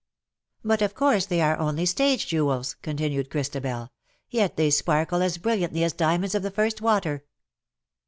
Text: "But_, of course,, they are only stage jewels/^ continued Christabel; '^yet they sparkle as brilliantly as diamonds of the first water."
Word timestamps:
"But_, 0.65 0.81
of 0.81 0.95
course,, 0.95 1.27
they 1.27 1.41
are 1.41 1.59
only 1.59 1.85
stage 1.85 2.25
jewels/^ 2.27 2.73
continued 2.81 3.29
Christabel; 3.29 3.91
'^yet 4.33 4.55
they 4.55 4.71
sparkle 4.71 5.21
as 5.21 5.37
brilliantly 5.37 5.83
as 5.83 5.93
diamonds 5.93 6.33
of 6.33 6.41
the 6.41 6.49
first 6.49 6.81
water." 6.81 7.23